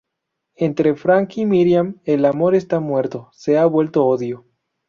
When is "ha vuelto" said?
3.59-4.03